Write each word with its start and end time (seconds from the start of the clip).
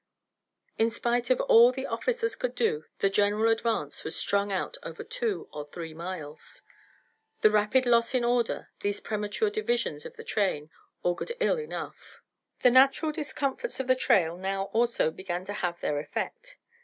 In 0.79 0.89
spite 0.89 1.29
of 1.29 1.39
all 1.41 1.71
the 1.71 1.85
officers 1.85 2.35
could 2.35 2.55
do, 2.55 2.85
the 3.01 3.09
general 3.11 3.51
advance 3.51 4.03
was 4.03 4.15
strung 4.15 4.51
out 4.51 4.75
over 4.81 5.03
two 5.03 5.47
or 5.53 5.65
three 5.69 5.93
miles. 5.93 6.63
The 7.41 7.51
rapid 7.51 7.85
loss 7.85 8.15
in 8.15 8.23
order, 8.23 8.71
these 8.79 8.99
premature 8.99 9.51
divisions 9.51 10.03
of 10.03 10.15
the 10.15 10.23
train, 10.23 10.71
augured 11.03 11.33
ill 11.39 11.59
enough. 11.59 12.19
The 12.63 12.71
natural 12.71 13.11
discomforts 13.11 13.79
of 13.79 13.85
the 13.85 13.95
trail 13.95 14.35
now 14.37 14.71
also 14.73 15.11
began 15.11 15.45
to 15.45 15.53
have 15.53 15.79
their 15.81 15.99
effect. 15.99 16.57